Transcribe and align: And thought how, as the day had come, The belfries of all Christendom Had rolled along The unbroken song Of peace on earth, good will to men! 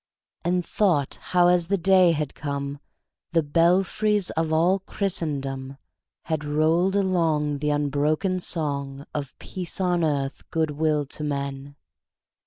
And 0.43 0.65
thought 0.65 1.19
how, 1.21 1.47
as 1.47 1.67
the 1.67 1.77
day 1.77 2.13
had 2.13 2.33
come, 2.33 2.79
The 3.33 3.43
belfries 3.43 4.31
of 4.31 4.51
all 4.51 4.79
Christendom 4.79 5.77
Had 6.23 6.43
rolled 6.43 6.95
along 6.95 7.59
The 7.59 7.69
unbroken 7.69 8.39
song 8.39 9.05
Of 9.13 9.37
peace 9.37 9.79
on 9.79 10.03
earth, 10.03 10.43
good 10.49 10.71
will 10.71 11.05
to 11.05 11.23
men! 11.23 11.75